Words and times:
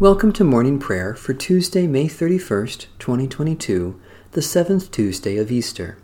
Welcome 0.00 0.32
to 0.32 0.44
morning 0.44 0.78
prayer 0.78 1.14
for 1.14 1.34
Tuesday, 1.34 1.86
May 1.86 2.06
31st, 2.06 2.86
2022, 2.98 4.00
the 4.32 4.40
seventh 4.40 4.90
Tuesday 4.90 5.36
of 5.36 5.52
Easter. 5.52 5.98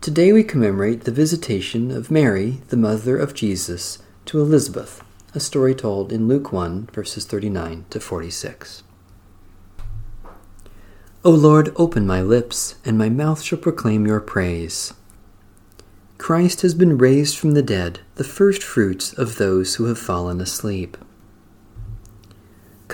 Today 0.00 0.32
we 0.32 0.42
commemorate 0.42 1.02
the 1.02 1.12
visitation 1.12 1.92
of 1.92 2.10
Mary, 2.10 2.62
the 2.70 2.76
mother 2.76 3.16
of 3.16 3.32
Jesus, 3.32 4.02
to 4.24 4.40
Elizabeth, 4.40 5.04
a 5.36 5.38
story 5.38 5.72
told 5.72 6.10
in 6.10 6.26
Luke 6.26 6.52
1, 6.52 6.88
verses 6.92 7.24
39 7.24 7.84
to 7.90 8.00
46. 8.00 8.82
O 11.24 11.30
Lord, 11.30 11.72
open 11.76 12.04
my 12.04 12.22
lips, 12.22 12.74
and 12.84 12.98
my 12.98 13.08
mouth 13.08 13.40
shall 13.40 13.58
proclaim 13.60 14.04
your 14.04 14.18
praise. 14.18 14.92
Christ 16.18 16.62
has 16.62 16.74
been 16.74 16.98
raised 16.98 17.38
from 17.38 17.52
the 17.52 17.62
dead, 17.62 18.00
the 18.16 18.24
first 18.24 18.64
fruits 18.64 19.12
of 19.12 19.36
those 19.36 19.76
who 19.76 19.84
have 19.84 19.96
fallen 19.96 20.40
asleep. 20.40 20.96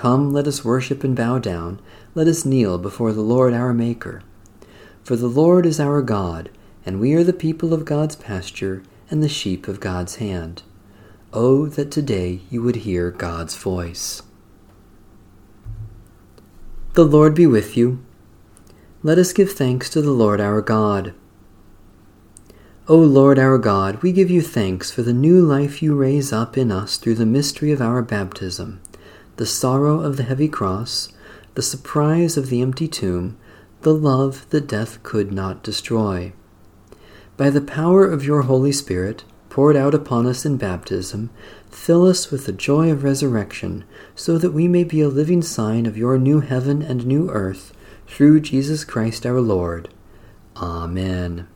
Come, 0.00 0.32
let 0.32 0.46
us 0.46 0.64
worship 0.64 1.04
and 1.04 1.14
bow 1.14 1.38
down. 1.38 1.78
Let 2.14 2.26
us 2.26 2.46
kneel 2.46 2.78
before 2.78 3.12
the 3.12 3.20
Lord 3.20 3.52
our 3.52 3.74
Maker. 3.74 4.22
For 5.04 5.14
the 5.14 5.26
Lord 5.26 5.66
is 5.66 5.78
our 5.78 6.00
God, 6.00 6.48
and 6.86 6.98
we 6.98 7.12
are 7.12 7.22
the 7.22 7.34
people 7.34 7.74
of 7.74 7.84
God's 7.84 8.16
pasture 8.16 8.82
and 9.10 9.22
the 9.22 9.28
sheep 9.28 9.68
of 9.68 9.78
God's 9.78 10.16
hand. 10.16 10.62
Oh, 11.34 11.66
that 11.66 11.90
today 11.90 12.40
you 12.48 12.62
would 12.62 12.76
hear 12.76 13.10
God's 13.10 13.54
voice. 13.54 14.22
The 16.94 17.04
Lord 17.04 17.34
be 17.34 17.46
with 17.46 17.76
you. 17.76 18.02
Let 19.02 19.18
us 19.18 19.34
give 19.34 19.52
thanks 19.52 19.90
to 19.90 20.00
the 20.00 20.12
Lord 20.12 20.40
our 20.40 20.62
God. 20.62 21.12
O 22.88 22.96
Lord 22.96 23.38
our 23.38 23.58
God, 23.58 24.02
we 24.02 24.12
give 24.12 24.30
you 24.30 24.40
thanks 24.40 24.90
for 24.90 25.02
the 25.02 25.12
new 25.12 25.42
life 25.42 25.82
you 25.82 25.94
raise 25.94 26.32
up 26.32 26.56
in 26.56 26.72
us 26.72 26.96
through 26.96 27.16
the 27.16 27.26
mystery 27.26 27.70
of 27.70 27.82
our 27.82 28.00
baptism 28.00 28.80
the 29.40 29.46
sorrow 29.46 30.00
of 30.00 30.18
the 30.18 30.22
heavy 30.24 30.48
cross, 30.48 31.08
the 31.54 31.62
surprise 31.62 32.36
of 32.36 32.50
the 32.50 32.60
empty 32.60 32.86
tomb, 32.86 33.38
the 33.80 33.94
love 33.94 34.44
that 34.50 34.66
death 34.66 35.02
could 35.02 35.32
not 35.32 35.62
destroy. 35.62 36.30
By 37.38 37.48
the 37.48 37.62
power 37.62 38.04
of 38.04 38.22
your 38.22 38.42
Holy 38.42 38.70
Spirit, 38.70 39.24
poured 39.48 39.76
out 39.76 39.94
upon 39.94 40.26
us 40.26 40.44
in 40.44 40.58
baptism, 40.58 41.30
fill 41.70 42.06
us 42.06 42.30
with 42.30 42.44
the 42.44 42.52
joy 42.52 42.90
of 42.90 43.02
resurrection, 43.02 43.84
so 44.14 44.36
that 44.36 44.52
we 44.52 44.68
may 44.68 44.84
be 44.84 45.00
a 45.00 45.08
living 45.08 45.40
sign 45.40 45.86
of 45.86 45.96
your 45.96 46.18
new 46.18 46.40
heaven 46.40 46.82
and 46.82 47.06
new 47.06 47.30
earth, 47.30 47.72
through 48.06 48.40
Jesus 48.40 48.84
Christ 48.84 49.24
our 49.24 49.40
Lord. 49.40 49.88
Amen. 50.58 51.48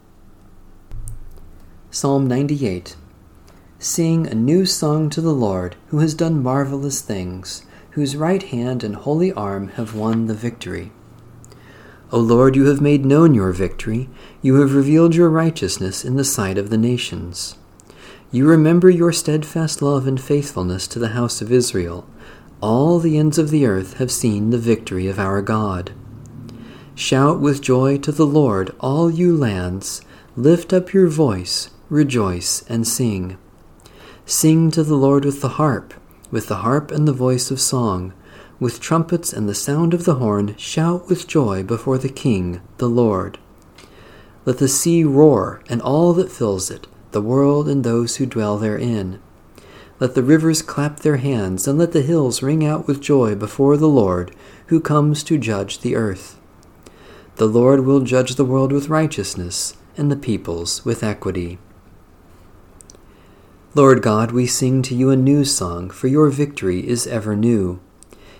Psalm 1.91 2.27
98 2.27 2.97
Sing 3.79 4.27
a 4.27 4.35
new 4.35 4.65
song 4.65 5.11
to 5.11 5.21
the 5.21 5.35
Lord, 5.35 5.77
who 5.89 5.99
has 5.99 6.15
done 6.15 6.43
marvelous 6.43 7.03
things 7.03 7.67
whose 7.95 8.17
right 8.17 8.43
hand 8.43 8.83
and 8.83 8.97
holy 8.97 9.33
arm 9.33 9.69
have 9.69 9.95
won 9.95 10.27
the 10.27 10.35
victory. 10.35 10.91
O 12.11 12.19
Lord, 12.19 12.57
you 12.57 12.67
have 12.67 12.81
made 12.81 13.07
known 13.07 13.35
your 13.35 13.53
victory, 13.53 14.09
you 14.43 14.57
have 14.57 14.75
revealed 14.75 15.15
your 15.15 15.31
righteousness 15.31 16.05
in 16.05 16.17
the 16.17 16.25
sight 16.25 16.59
of 16.59 16.71
the 16.71 16.77
nations. 16.77 17.57
You 18.33 18.49
remember 18.49 18.91
your 18.91 19.13
steadfast 19.13 19.81
love 19.81 20.09
and 20.09 20.21
faithfulness 20.21 20.89
to 20.89 20.99
the 20.99 21.11
house 21.11 21.41
of 21.41 21.53
Israel. 21.53 22.05
All 22.61 22.99
the 22.99 23.17
ends 23.17 23.39
of 23.39 23.51
the 23.51 23.65
earth 23.65 23.99
have 23.99 24.11
seen 24.11 24.51
the 24.51 24.59
victory 24.59 25.07
of 25.07 25.21
our 25.21 25.41
God. 25.41 25.93
Shout 26.97 27.39
with 27.39 27.63
joy 27.63 27.99
to 27.99 28.11
the 28.11 28.27
Lord, 28.27 28.75
all 28.81 29.09
you 29.09 29.37
lands. 29.37 30.03
Lift 30.37 30.73
up 30.73 30.93
your 30.93 31.07
voice, 31.07 31.71
rejoice, 31.89 32.65
and 32.69 32.89
sing. 32.89 33.39
Sing 34.27 34.73
to 34.73 34.83
the 34.83 34.97
Lord 34.97 35.25
with 35.25 35.43
the 35.43 35.51
harp 35.61 35.95
with 36.35 36.49
the 36.49 36.57
harp 36.57 36.91
and 36.91 37.07
the 37.07 37.13
voice 37.13 37.53
of 37.53 37.61
song, 37.61 38.13
with 38.59 38.81
trumpets 38.81 39.33
and 39.33 39.49
the 39.49 39.55
sound 39.55 39.95
of 39.95 40.05
the 40.05 40.17
horn, 40.17 40.53
shout 40.57 41.09
with 41.09 41.29
joy 41.29 41.63
before 41.63 41.97
the 41.97 42.09
King, 42.09 42.61
the 42.79 42.89
Lord. 42.89 43.39
Let 44.45 44.59
the 44.59 44.67
sea 44.67 45.05
roar, 45.05 45.63
and 45.69 45.81
all 45.81 46.13
that 46.15 46.33
fills 46.33 46.73
it, 46.73 46.89
the 47.13 47.23
world 47.23 47.69
and 47.69 47.85
those 47.85 48.17
who 48.17 48.27
dwell 48.27 48.59
therein. 48.59 49.21
Let 50.01 50.17
the 50.17 50.25
rivers 50.25 50.61
clap 50.61 51.01
their 51.01 51.19
hands, 51.19 51.69
and 51.69 51.79
let 51.79 51.93
the 51.93 52.03
hills 52.03 52.43
ring 52.43 52.65
out 52.65 52.89
with 52.89 53.01
joy 53.01 53.37
before 53.37 53.77
the 53.77 53.87
Lord, 53.87 54.35
who 54.67 54.81
comes 54.81 55.23
to 55.25 55.39
judge 55.39 55.79
the 55.79 55.95
earth. 55.95 56.41
The 57.37 57.47
Lord 57.47 57.87
will 57.87 58.01
judge 58.01 58.35
the 58.35 58.45
world 58.45 58.73
with 58.73 58.89
righteousness, 58.89 59.77
and 59.97 60.11
the 60.11 60.17
peoples 60.17 60.85
with 60.85 61.05
equity. 61.05 61.61
Lord 63.77 64.03
God, 64.03 64.31
we 64.31 64.47
sing 64.47 64.83
to 64.83 64.95
you 64.95 65.11
a 65.11 65.17
new 65.17 65.45
song, 65.45 65.91
for 65.91 66.07
your 66.07 66.31
victory 66.31 66.87
is 66.87 67.09
ever 67.09 67.35
new. 67.35 67.81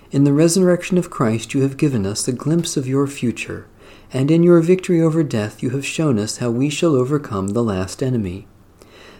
In 0.09 0.23
the 0.23 0.31
resurrection 0.31 0.97
of 0.97 1.09
Christ, 1.09 1.53
you 1.53 1.61
have 1.61 1.75
given 1.75 2.05
us 2.05 2.25
a 2.25 2.31
glimpse 2.31 2.77
of 2.77 2.87
your 2.87 3.05
future, 3.05 3.67
and 4.13 4.31
in 4.31 4.43
your 4.43 4.61
victory 4.61 5.01
over 5.01 5.23
death, 5.23 5.61
you 5.61 5.71
have 5.71 5.85
shown 5.85 6.17
us 6.19 6.37
how 6.37 6.51
we 6.51 6.69
shall 6.69 6.95
overcome 6.95 7.49
the 7.49 7.65
last 7.65 8.01
enemy. 8.01 8.47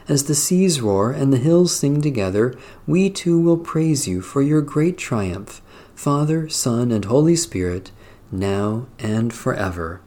As 0.08 0.24
the 0.24 0.36
seas 0.36 0.80
roar 0.80 1.12
and 1.12 1.34
the 1.34 1.38
hills 1.38 1.76
sing 1.76 2.02
together, 2.02 2.58
we 2.88 3.10
too 3.10 3.38
will 3.38 3.58
praise 3.58 4.08
you 4.08 4.22
for 4.22 4.42
your 4.42 4.62
great 4.62 4.98
triumph, 4.98 5.62
Father, 5.96 6.48
Son, 6.48 6.94
and 6.94 7.04
Holy 7.04 7.36
Spirit, 7.36 7.92
now 8.32 8.88
and 9.00 9.34
forever. 9.34 10.00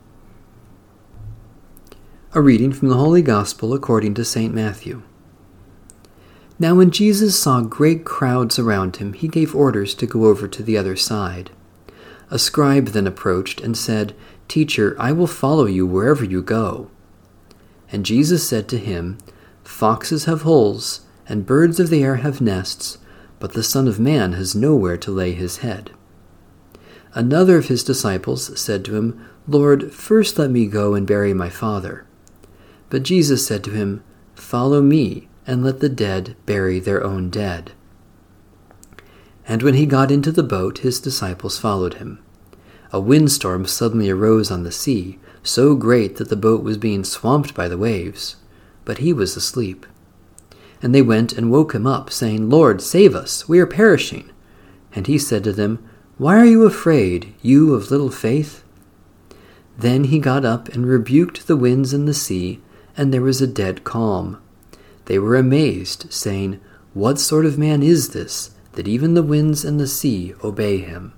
A 2.33 2.41
reading 2.41 2.73
from 2.73 2.89
the 2.89 2.97
Holy 2.97 3.21
Gospel 3.21 3.75
according 3.75 4.15
to 4.15 4.25
St. 4.25 4.55
Matthew. 4.55 5.03
Now, 6.61 6.75
when 6.75 6.91
Jesus 6.91 7.39
saw 7.39 7.61
great 7.61 8.05
crowds 8.05 8.59
around 8.59 8.97
him, 8.97 9.13
he 9.13 9.29
gave 9.29 9.55
orders 9.55 9.95
to 9.95 10.07
go 10.07 10.25
over 10.25 10.49
to 10.49 10.63
the 10.63 10.77
other 10.77 10.97
side. 10.97 11.51
A 12.31 12.39
scribe 12.39 12.89
then 12.89 13.07
approached 13.07 13.61
and 13.61 13.77
said, 13.77 14.15
Teacher, 14.49 14.97
I 14.99 15.13
will 15.13 15.29
follow 15.29 15.67
you 15.67 15.87
wherever 15.87 16.25
you 16.25 16.43
go. 16.43 16.91
And 17.93 18.05
Jesus 18.05 18.47
said 18.47 18.69
to 18.69 18.79
him, 18.79 19.19
Foxes 19.63 20.25
have 20.25 20.43
holes, 20.43 21.03
and 21.29 21.47
birds 21.47 21.79
of 21.79 21.91
the 21.91 22.03
air 22.03 22.17
have 22.17 22.41
nests, 22.41 22.99
but 23.39 23.53
the 23.53 23.63
Son 23.63 23.87
of 23.87 24.01
Man 24.01 24.33
has 24.33 24.57
nowhere 24.57 24.97
to 24.97 25.13
lay 25.13 25.33
his 25.33 25.59
head. 25.59 25.93
Another 27.15 27.57
of 27.57 27.69
his 27.69 27.85
disciples 27.85 28.59
said 28.61 28.85
to 28.85 28.97
him, 28.97 29.25
Lord, 29.47 29.93
first 29.93 30.39
let 30.39 30.51
me 30.51 30.67
go 30.67 30.95
and 30.95 31.07
bury 31.07 31.33
my 31.33 31.51
father. 31.51 32.05
But 32.91 33.05
Jesus 33.05 33.47
said 33.47 33.63
to 33.65 33.71
him, 33.71 34.03
Follow 34.35 34.83
me 34.83 35.28
and 35.49 35.65
let 35.65 35.81
the 35.81 35.89
dead 35.89 36.37
bury 36.45 36.79
their 36.79 37.03
own 37.03 37.31
dead. 37.31 37.73
And 39.49 39.63
when 39.63 39.73
he 39.73 39.87
got 39.87 40.11
into 40.11 40.31
the 40.31 40.43
boat, 40.43 40.79
his 40.79 41.01
disciples 41.01 41.59
followed 41.59 41.95
him. 41.95 42.23
A 42.93 43.01
windstorm 43.01 43.65
suddenly 43.65 44.11
arose 44.11 44.51
on 44.51 44.63
the 44.63 44.71
sea, 44.71 45.19
so 45.43 45.75
great 45.75 46.17
that 46.17 46.29
the 46.29 46.37
boat 46.37 46.63
was 46.63 46.77
being 46.77 47.03
swamped 47.03 47.55
by 47.55 47.67
the 47.67 47.79
waves, 47.79 48.37
but 48.85 48.99
he 48.99 49.15
was 49.15 49.37
asleep. 49.37 49.87
And 50.83 50.95
they 50.95 51.01
went 51.01 51.33
and 51.33 51.51
woke 51.51 51.75
him 51.75 51.87
up, 51.87 52.11
saying, 52.11 52.51
Lord, 52.51 52.83
save 52.83 53.15
us, 53.15 53.49
we 53.49 53.59
are 53.59 53.67
perishing. 53.67 54.31
And 54.95 55.07
he 55.07 55.19
said 55.19 55.45
to 55.45 55.53
them, 55.53 55.83
Why 56.19 56.39
are 56.39 56.45
you 56.45 56.65
afraid, 56.67 57.35
you 57.41 57.75
of 57.75 57.91
little 57.91 58.11
faith? 58.11 58.63
Then 59.79 60.05
he 60.05 60.19
got 60.19 60.45
up 60.45 60.69
and 60.69 60.87
rebuked 60.87 61.47
the 61.47 61.57
winds 61.57 61.95
and 61.95 62.07
the 62.07 62.13
sea, 62.13 62.61
and 62.99 63.15
there 63.15 63.23
was 63.23 63.41
a 63.41 63.47
dead 63.47 63.83
calm. 63.85 64.39
They 65.09 65.19
were 65.19 65.37
amazed, 65.37 66.13
saying, 66.13 66.61
What 66.93 67.19
sort 67.19 67.47
of 67.47 67.57
man 67.57 67.83
is 67.83 68.11
this, 68.11 68.51
that 68.73 68.87
even 68.87 69.15
the 69.15 69.23
winds 69.23 69.65
and 69.65 69.81
the 69.81 69.87
sea 69.87 70.35
obey 70.45 70.81
him? 70.81 71.15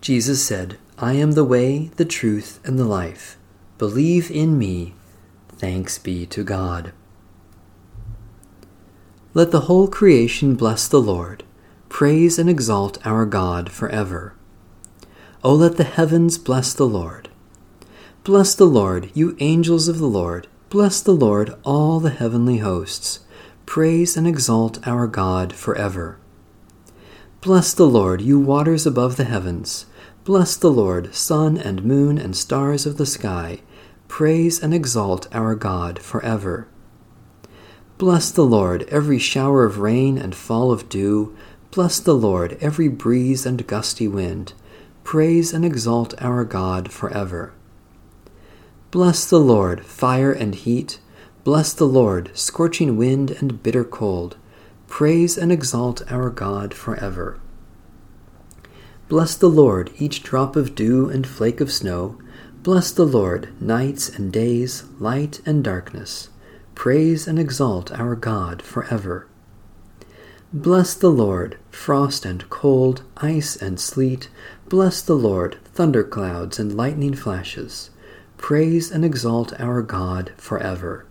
Jesus 0.00 0.42
said, 0.42 0.78
I 0.96 1.12
am 1.12 1.32
the 1.32 1.44
way, 1.44 1.90
the 1.96 2.06
truth, 2.06 2.60
and 2.64 2.78
the 2.78 2.86
life. 2.86 3.36
Believe 3.76 4.30
in 4.30 4.56
me. 4.56 4.94
Thanks 5.50 5.98
be 5.98 6.24
to 6.26 6.42
God. 6.42 6.94
Let 9.34 9.50
the 9.50 9.66
whole 9.68 9.86
creation 9.86 10.54
bless 10.54 10.88
the 10.88 11.00
Lord. 11.00 11.44
Praise 11.90 12.38
and 12.38 12.48
exalt 12.48 13.06
our 13.06 13.26
God 13.26 13.70
forever. 13.70 14.34
O 15.44 15.54
let 15.54 15.76
the 15.76 15.84
heavens 15.84 16.38
bless 16.38 16.72
the 16.72 16.86
Lord. 16.86 17.28
Bless 18.24 18.54
the 18.54 18.64
Lord, 18.64 19.10
you 19.12 19.36
angels 19.40 19.88
of 19.88 19.98
the 19.98 20.06
Lord 20.06 20.48
Bless 20.72 21.02
the 21.02 21.12
Lord, 21.12 21.54
all 21.64 22.00
the 22.00 22.08
heavenly 22.08 22.56
hosts. 22.56 23.20
Praise 23.66 24.16
and 24.16 24.26
exalt 24.26 24.78
our 24.88 25.06
God 25.06 25.52
forever. 25.52 26.18
Bless 27.42 27.74
the 27.74 27.86
Lord, 27.86 28.22
you 28.22 28.40
waters 28.40 28.86
above 28.86 29.16
the 29.16 29.24
heavens. 29.24 29.84
Bless 30.24 30.56
the 30.56 30.70
Lord, 30.70 31.14
sun 31.14 31.58
and 31.58 31.84
moon 31.84 32.16
and 32.16 32.34
stars 32.34 32.86
of 32.86 32.96
the 32.96 33.04
sky. 33.04 33.60
Praise 34.08 34.62
and 34.62 34.72
exalt 34.72 35.28
our 35.30 35.54
God 35.54 35.98
forever. 35.98 36.66
Bless 37.98 38.30
the 38.30 38.46
Lord, 38.46 38.84
every 38.84 39.18
shower 39.18 39.64
of 39.64 39.78
rain 39.78 40.16
and 40.16 40.34
fall 40.34 40.72
of 40.72 40.88
dew. 40.88 41.36
Bless 41.70 42.00
the 42.00 42.14
Lord, 42.14 42.56
every 42.62 42.88
breeze 42.88 43.44
and 43.44 43.66
gusty 43.66 44.08
wind. 44.08 44.54
Praise 45.04 45.52
and 45.52 45.66
exalt 45.66 46.14
our 46.22 46.46
God 46.46 46.90
forever. 46.90 47.52
Bless 48.92 49.24
the 49.24 49.40
Lord, 49.40 49.86
fire 49.86 50.32
and 50.32 50.54
heat. 50.54 50.98
Bless 51.44 51.72
the 51.72 51.86
Lord, 51.86 52.30
scorching 52.34 52.98
wind 52.98 53.30
and 53.30 53.62
bitter 53.62 53.84
cold. 53.84 54.36
Praise 54.86 55.38
and 55.38 55.50
exalt 55.50 56.02
our 56.12 56.28
God 56.28 56.74
forever. 56.74 57.40
Bless 59.08 59.34
the 59.34 59.48
Lord, 59.48 59.90
each 59.98 60.22
drop 60.22 60.56
of 60.56 60.74
dew 60.74 61.08
and 61.08 61.26
flake 61.26 61.62
of 61.62 61.72
snow. 61.72 62.18
Bless 62.62 62.90
the 62.92 63.06
Lord, 63.06 63.48
nights 63.58 64.10
and 64.10 64.30
days, 64.30 64.84
light 64.98 65.40
and 65.46 65.64
darkness. 65.64 66.28
Praise 66.74 67.26
and 67.26 67.38
exalt 67.38 67.98
our 67.98 68.14
God 68.14 68.60
forever. 68.60 69.26
Bless 70.52 70.92
the 70.92 71.08
Lord, 71.08 71.56
frost 71.70 72.26
and 72.26 72.50
cold, 72.50 73.04
ice 73.16 73.56
and 73.56 73.80
sleet. 73.80 74.28
Bless 74.68 75.00
the 75.00 75.16
Lord, 75.16 75.56
thunderclouds 75.72 76.58
and 76.58 76.76
lightning 76.76 77.14
flashes. 77.14 77.88
Praise 78.42 78.90
and 78.90 79.04
exalt 79.04 79.58
our 79.60 79.82
God 79.82 80.32
forever. 80.36 81.06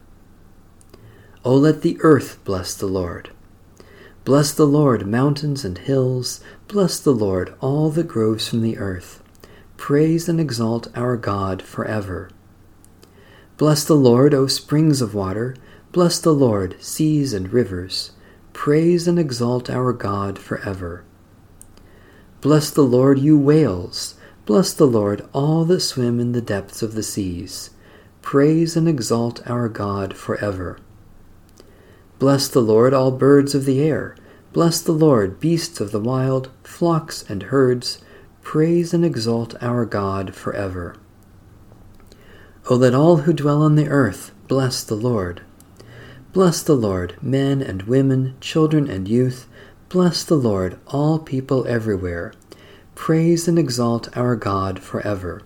O 1.45 1.55
let 1.55 1.81
the 1.81 1.97
earth 2.01 2.37
bless 2.43 2.75
the 2.75 2.87
Lord. 2.87 3.29
Bless 4.25 4.51
the 4.51 4.67
Lord, 4.67 5.07
mountains 5.07 5.63
and 5.63 5.77
hills. 5.77 6.41
Bless 6.67 6.99
the 6.99 7.13
Lord, 7.13 7.55
all 7.61 7.89
that 7.91 8.09
grows 8.09 8.49
from 8.49 8.61
the 8.61 8.77
earth. 8.77 9.23
Praise 9.77 10.27
and 10.27 10.41
exalt 10.41 10.89
our 10.93 11.15
God 11.15 11.61
forever. 11.61 12.29
Bless 13.55 13.85
the 13.85 13.95
Lord, 13.95 14.33
O 14.33 14.45
springs 14.45 15.01
of 15.01 15.15
water. 15.15 15.55
Bless 15.93 16.19
the 16.19 16.33
Lord, 16.33 16.75
seas 16.83 17.31
and 17.31 17.53
rivers. 17.53 18.11
Praise 18.51 19.07
and 19.07 19.17
exalt 19.17 19.69
our 19.69 19.93
God 19.93 20.37
forever. 20.37 21.05
Bless 22.41 22.69
the 22.69 22.83
Lord, 22.83 23.19
you 23.19 23.37
whales. 23.37 24.15
Bless 24.45 24.73
the 24.73 24.87
Lord, 24.87 25.23
all 25.33 25.65
that 25.65 25.81
swim 25.81 26.19
in 26.19 26.31
the 26.31 26.41
depths 26.41 26.81
of 26.81 26.95
the 26.95 27.03
seas. 27.03 27.69
Praise 28.21 28.75
and 28.75 28.87
exalt 28.87 29.45
our 29.47 29.69
God 29.69 30.15
forever. 30.15 30.79
Bless 32.17 32.47
the 32.47 32.61
Lord, 32.61 32.93
all 32.93 33.11
birds 33.11 33.53
of 33.53 33.65
the 33.65 33.81
air. 33.81 34.15
Bless 34.53 34.81
the 34.81 34.91
Lord, 34.91 35.39
beasts 35.39 35.79
of 35.79 35.91
the 35.91 35.99
wild, 35.99 36.49
flocks 36.63 37.23
and 37.29 37.43
herds. 37.43 37.99
Praise 38.41 38.93
and 38.93 39.05
exalt 39.05 39.55
our 39.61 39.85
God 39.85 40.35
forever. 40.35 40.95
O 42.69 42.75
let 42.75 42.93
all 42.93 43.17
who 43.17 43.33
dwell 43.33 43.61
on 43.61 43.75
the 43.75 43.87
earth 43.87 44.31
bless 44.47 44.83
the 44.83 44.95
Lord. 44.95 45.41
Bless 46.33 46.63
the 46.63 46.75
Lord, 46.75 47.15
men 47.21 47.61
and 47.61 47.83
women, 47.83 48.35
children 48.41 48.89
and 48.89 49.07
youth. 49.07 49.47
Bless 49.89 50.23
the 50.23 50.35
Lord, 50.35 50.79
all 50.87 51.19
people 51.19 51.65
everywhere. 51.67 52.33
Praise 53.01 53.47
and 53.47 53.57
exalt 53.57 54.15
our 54.15 54.35
God 54.35 54.77
forever. 54.79 55.41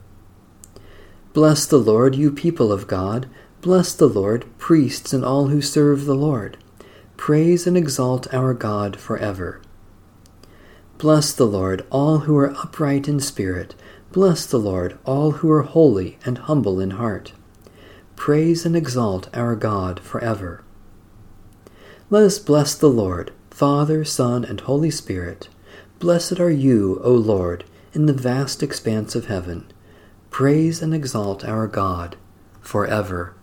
Bless 1.31 1.65
the 1.65 1.77
Lord, 1.77 2.13
you 2.13 2.29
people 2.29 2.69
of 2.69 2.85
God. 2.85 3.29
Bless 3.61 3.93
the 3.93 4.09
Lord, 4.09 4.45
priests 4.57 5.13
and 5.13 5.23
all 5.23 5.47
who 5.47 5.61
serve 5.61 6.03
the 6.03 6.15
Lord. 6.15 6.57
Praise 7.15 7.65
and 7.65 7.77
exalt 7.77 8.27
our 8.33 8.53
God 8.53 8.97
forever. 8.97 9.61
Bless 10.97 11.31
the 11.31 11.45
Lord, 11.45 11.85
all 11.89 12.19
who 12.19 12.35
are 12.35 12.51
upright 12.51 13.07
in 13.07 13.21
spirit. 13.21 13.73
Bless 14.11 14.45
the 14.45 14.59
Lord, 14.59 14.99
all 15.05 15.31
who 15.31 15.49
are 15.49 15.61
holy 15.61 16.19
and 16.25 16.37
humble 16.39 16.81
in 16.81 16.91
heart. 16.91 17.31
Praise 18.17 18.65
and 18.65 18.75
exalt 18.75 19.29
our 19.33 19.55
God 19.55 20.01
forever. 20.01 20.61
Let 22.09 22.23
us 22.23 22.37
bless 22.37 22.75
the 22.75 22.89
Lord, 22.89 23.31
Father, 23.49 24.03
Son, 24.03 24.43
and 24.43 24.59
Holy 24.59 24.91
Spirit. 24.91 25.47
Blessed 25.99 26.41
are 26.41 26.51
you, 26.51 26.99
O 27.03 27.11
Lord, 27.11 27.63
in 27.93 28.05
the 28.05 28.13
vast 28.13 28.61
expanse 28.61 29.15
of 29.15 29.27
heaven. 29.27 29.65
Praise 30.29 30.81
and 30.81 30.93
exalt 30.93 31.45
our 31.45 31.67
God 31.67 32.17
forever. 32.59 33.33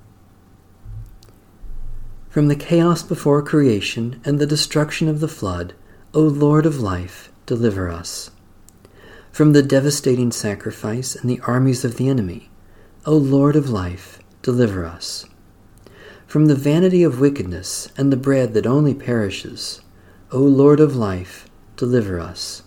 From 2.29 2.49
the 2.49 2.57
chaos 2.57 3.03
before 3.03 3.43
creation 3.43 4.21
and 4.25 4.39
the 4.39 4.47
destruction 4.47 5.09
of 5.09 5.21
the 5.21 5.29
flood, 5.29 5.75
O 6.13 6.21
Lord 6.21 6.67
of 6.67 6.79
life, 6.79 7.33
deliver 7.47 7.89
us. 7.89 8.31
From 9.31 9.55
the 9.55 9.63
devastating 9.63 10.31
sacrifice 10.31 11.17
and 11.17 11.31
the 11.31 11.41
armies 11.41 11.87
of 11.87 11.97
the 11.97 12.09
enemy, 12.11 12.51
O 13.07 13.17
Lord 13.17 13.57
of 13.57 13.71
life, 13.71 14.19
deliver 14.43 14.85
us. 14.85 15.25
From 16.27 16.47
the 16.47 16.55
vanity 16.55 17.03
of 17.03 17.19
wickedness 17.19 17.91
and 17.97 18.13
the 18.13 18.17
bread 18.19 18.53
that 18.53 18.67
only 18.67 18.95
perishes, 18.95 19.81
O 20.31 20.39
Lord 20.39 20.81
of 20.81 20.95
life, 20.95 21.49
deliver 21.77 22.21
us. 22.21 22.63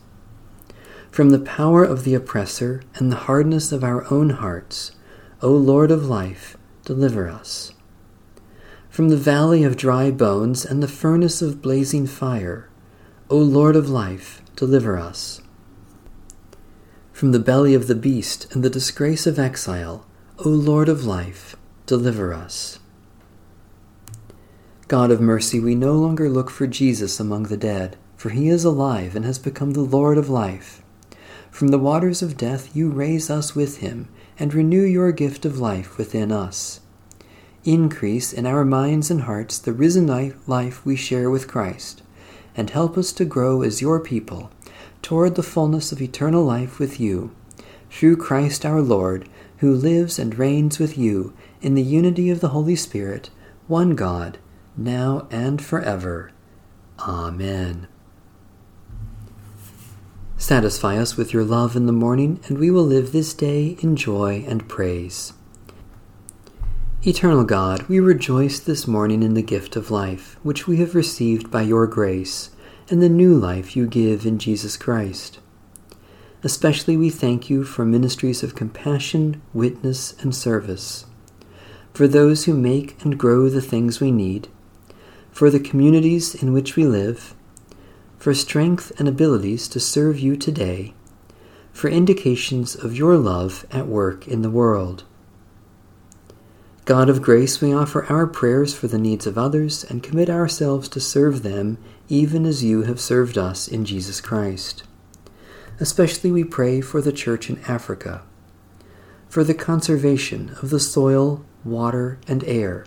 From 1.12 1.30
the 1.30 1.40
power 1.40 1.84
of 1.84 2.04
the 2.04 2.14
oppressor 2.14 2.82
and 2.96 3.12
the 3.12 3.28
hardness 3.28 3.72
of 3.72 3.84
our 3.84 4.12
own 4.12 4.32
hearts, 4.32 4.92
O 5.42 5.52
Lord 5.52 5.92
of 5.92 6.06
life, 6.06 6.58
deliver 6.84 7.30
us 7.30 7.74
from 8.96 9.10
the 9.10 9.18
valley 9.18 9.66
of 9.66 9.76
dry 9.76 10.10
bones 10.10 10.64
and 10.64 10.82
the 10.82 10.88
furnace 10.88 11.42
of 11.42 11.62
blazing 11.62 12.08
fire. 12.08 12.70
O 13.30 13.36
Lord 13.36 13.76
of 13.76 13.90
life, 13.90 14.42
deliver 14.56 14.98
us. 14.98 15.42
From 17.12 17.34
the 17.34 17.40
belly 17.40 17.74
of 17.74 17.88
the 17.88 17.96
beast 17.96 18.48
and 18.54 18.64
the 18.64 18.70
disgrace 18.70 19.28
of 19.28 19.38
exile, 19.38 20.06
O 20.46 20.48
Lord 20.48 20.88
of 20.88 21.04
life, 21.04 21.58
deliver 21.86 22.34
us. 22.34 22.80
God 24.88 25.12
of 25.12 25.20
mercy, 25.20 25.60
we 25.60 25.76
no 25.76 25.92
longer 25.92 26.30
look 26.30 26.50
for 26.50 26.66
Jesus 26.66 27.20
among 27.20 27.44
the 27.44 27.58
dead, 27.58 27.98
for 28.26 28.32
he 28.32 28.50
is 28.50 28.66
alive 28.66 29.16
and 29.16 29.24
has 29.24 29.38
become 29.38 29.74
the 29.74 29.82
Lord 29.82 30.18
of 30.18 30.32
life. 30.32 30.82
From 31.52 31.68
the 31.68 31.78
waters 31.78 32.24
of 32.24 32.36
death 32.36 32.76
you 32.76 32.90
raise 32.90 33.30
us 33.30 33.54
with 33.54 33.78
him 33.78 34.08
and 34.40 34.52
renew 34.52 34.82
your 34.82 35.12
gift 35.12 35.46
of 35.46 35.60
life 35.60 36.00
within 36.00 36.32
us 36.32 36.80
increase 37.64 38.34
in 38.34 38.48
our 38.48 38.66
minds 38.66 39.12
and 39.12 39.22
hearts 39.22 39.60
the 39.60 39.74
risen 39.74 40.08
life 40.48 40.84
we 40.84 40.96
share 40.96 41.30
with 41.30 41.48
Christ, 41.48 42.02
and 42.58 42.72
help 42.72 42.98
us 42.98 43.14
to 43.14 43.26
grow 43.26 43.62
as 43.62 43.80
your 43.80 44.00
people 44.00 44.50
toward 45.04 45.36
the 45.36 45.44
fullness 45.44 45.92
of 45.92 46.02
eternal 46.02 46.44
life 46.44 46.80
with 46.80 47.00
you, 47.00 47.30
through 47.92 48.18
Christ 48.18 48.66
our 48.66 48.82
Lord, 48.82 49.30
who 49.58 49.72
lives 49.72 50.18
and 50.18 50.34
reigns 50.34 50.80
with 50.80 50.98
you 50.98 51.36
in 51.62 51.76
the 51.76 51.84
unity 51.84 52.32
of 52.32 52.40
the 52.40 52.50
Holy 52.50 52.76
Spirit, 52.76 53.30
one 53.68 53.92
God, 53.92 54.40
now 54.76 55.28
and 55.30 55.64
forever. 55.64 56.32
Amen. 56.98 57.88
Satisfy 60.46 60.98
us 60.98 61.18
with 61.18 61.34
your 61.34 61.44
love 61.44 61.76
in 61.76 61.88
the 61.88 61.92
morning, 61.92 62.40
and 62.48 62.60
we 62.60 62.70
will 62.70 62.84
live 62.84 63.12
this 63.12 63.34
day 63.34 63.78
in 63.80 63.96
joy 63.96 64.46
and 64.48 64.70
praise. 64.70 65.34
Eternal 67.02 67.44
God, 67.44 67.82
we 67.90 68.00
rejoice 68.00 68.60
this 68.60 68.86
morning 68.88 69.24
in 69.24 69.34
the 69.34 69.42
gift 69.42 69.76
of 69.76 69.90
life, 69.90 70.38
which 70.44 70.68
we 70.68 70.78
have 70.78 70.94
received 70.94 71.50
by 71.50 71.64
your 71.64 71.88
grace, 71.88 72.52
and 72.92 73.02
the 73.02 73.10
new 73.10 73.34
life 73.34 73.76
you 73.76 73.88
give 73.88 74.24
in 74.24 74.38
Jesus 74.38 74.78
Christ. 74.78 75.40
Especially 76.44 76.96
we 76.96 77.10
thank 77.10 77.50
you 77.50 77.64
for 77.64 77.84
ministries 77.84 78.44
of 78.44 78.54
compassion, 78.54 79.42
witness, 79.52 80.14
and 80.22 80.36
service, 80.36 81.08
for 81.92 82.08
those 82.08 82.46
who 82.46 82.54
make 82.54 83.04
and 83.04 83.18
grow 83.18 83.50
the 83.50 83.62
things 83.62 84.00
we 84.00 84.12
need, 84.12 84.48
for 85.32 85.50
the 85.50 85.60
communities 85.60 86.36
in 86.36 86.54
which 86.54 86.76
we 86.76 86.86
live, 86.86 87.35
for 88.18 88.34
strength 88.34 88.92
and 89.00 89.08
abilities 89.08 89.68
to 89.68 89.80
serve 89.80 90.20
you 90.20 90.36
today, 90.36 90.94
for 91.72 91.90
indications 91.90 92.76
of 92.76 92.98
your 92.98 93.18
love 93.18 93.66
at 93.72 93.88
work 93.88 94.28
in 94.28 94.42
the 94.42 94.50
world. 94.50 95.04
God 96.86 97.10
of 97.10 97.22
grace, 97.24 97.62
we 97.62 97.74
offer 97.74 98.06
our 98.06 98.28
prayers 98.28 98.76
for 98.76 98.88
the 98.88 99.00
needs 99.00 99.26
of 99.26 99.40
others 99.40 99.84
and 99.84 100.04
commit 100.04 100.30
ourselves 100.30 100.88
to 100.90 101.00
serve 101.02 101.42
them 101.42 101.80
even 102.08 102.46
as 102.46 102.64
you 102.64 102.84
have 102.84 103.00
served 103.00 103.40
us 103.40 103.68
in 103.68 103.86
Jesus 103.86 104.22
Christ. 104.22 104.84
Especially 105.80 106.32
we 106.32 106.44
pray 106.44 106.82
for 106.82 107.02
the 107.02 107.12
Church 107.12 107.50
in 107.50 107.60
Africa, 107.68 108.22
for 109.28 109.44
the 109.44 109.56
conservation 109.56 110.56
of 110.62 110.70
the 110.70 110.80
soil, 110.80 111.44
water, 111.64 112.20
and 112.28 112.44
air, 112.44 112.86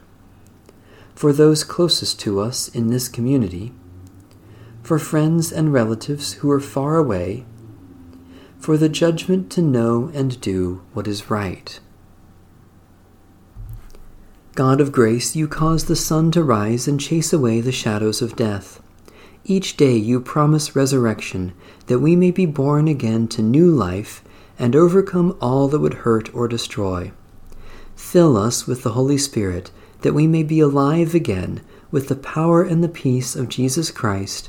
for 1.15 1.33
those 1.33 1.65
closest 1.65 2.21
to 2.21 2.39
us 2.39 2.69
in 2.69 2.91
this 2.91 3.09
community, 3.09 3.73
for 4.89 4.99
friends 4.99 5.53
and 5.53 5.71
relatives 5.71 6.33
who 6.41 6.51
are 6.51 6.59
far 6.59 6.97
away, 6.97 7.45
for 8.59 8.79
the 8.79 8.89
judgment 8.89 9.53
to 9.53 9.61
know 9.61 10.11
and 10.15 10.41
do 10.41 10.81
what 10.95 11.07
is 11.07 11.29
right 11.29 11.79
God 14.55 14.81
of 14.81 14.91
grace, 14.91 15.37
you 15.37 15.47
cause 15.47 15.85
the 15.85 15.95
sun 15.95 16.31
to 16.31 16.43
rise 16.43 16.89
and 16.89 16.99
chase 16.99 17.35
away 17.35 17.61
the 17.61 17.71
shadows 17.71 18.23
of 18.23 18.35
death. 18.35 18.83
Each 19.45 19.77
day 19.77 19.95
you 19.95 20.21
promise 20.21 20.75
resurrection, 20.75 21.53
that 21.89 21.99
we 21.99 22.17
may 22.17 22.31
be 22.31 22.47
born 22.47 22.89
again 22.89 23.29
to 23.29 23.43
new 23.43 23.71
life 23.71 24.25
and 24.59 24.75
overcome 24.75 25.37
all 25.39 25.69
that 25.69 25.81
would 25.81 26.09
hurt 26.09 26.35
or 26.35 26.49
destroy. 26.49 27.13
Fill 27.95 28.39
us 28.39 28.67
with 28.67 28.85
the 28.85 28.93
Holy 28.93 29.19
Spirit, 29.19 29.71
that 30.01 30.15
we 30.15 30.27
may 30.27 30.43
be 30.43 30.61
alive 30.61 31.15
again 31.15 31.61
with 31.91 32.09
the 32.09 32.17
power 32.17 32.63
and 32.63 32.83
the 32.83 32.89
peace 32.89 33.37
of 33.37 33.51
Jesus 33.51 33.91
Christ, 33.91 34.49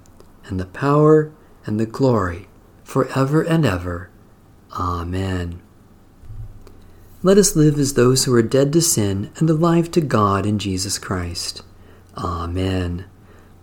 and 0.51 0.59
the 0.59 0.65
power, 0.65 1.31
and 1.65 1.79
the 1.79 1.85
glory, 1.87 2.47
for 2.83 3.07
ever 3.17 3.41
and 3.41 3.65
ever. 3.65 4.09
Amen. 4.73 5.61
Let 7.23 7.37
us 7.37 7.55
live 7.55 7.79
as 7.79 7.93
those 7.93 8.25
who 8.25 8.33
are 8.35 8.41
dead 8.41 8.73
to 8.73 8.81
sin 8.81 9.31
and 9.37 9.49
alive 9.49 9.89
to 9.91 10.01
God 10.01 10.45
in 10.45 10.59
Jesus 10.59 10.97
Christ. 10.99 11.63
Amen. 12.17 13.05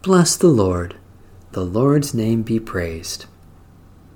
Bless 0.02 0.36
the 0.36 0.48
Lord. 0.48 0.96
The 1.52 1.64
Lord's 1.64 2.14
name 2.14 2.42
be 2.42 2.58
praised. 2.58 3.26